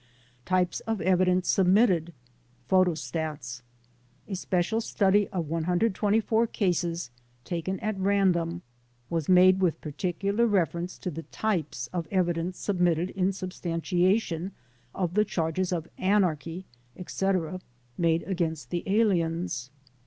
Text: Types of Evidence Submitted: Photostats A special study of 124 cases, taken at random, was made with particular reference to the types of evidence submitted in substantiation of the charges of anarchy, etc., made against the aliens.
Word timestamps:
Types 0.45 0.79
of 0.87 0.99
Evidence 0.99 1.47
Submitted: 1.47 2.11
Photostats 2.67 3.61
A 4.27 4.33
special 4.35 4.81
study 4.81 5.27
of 5.27 5.47
124 5.47 6.47
cases, 6.47 7.11
taken 7.43 7.79
at 7.81 7.99
random, 7.99 8.63
was 9.11 9.29
made 9.29 9.59
with 9.61 9.79
particular 9.79 10.47
reference 10.47 10.97
to 10.97 11.11
the 11.11 11.21
types 11.21 11.85
of 11.93 12.07
evidence 12.09 12.57
submitted 12.57 13.11
in 13.11 13.31
substantiation 13.31 14.53
of 14.95 15.13
the 15.13 15.23
charges 15.23 15.71
of 15.71 15.87
anarchy, 15.99 16.65
etc., 16.97 17.61
made 17.95 18.23
against 18.23 18.71
the 18.71 18.81
aliens. 18.87 19.69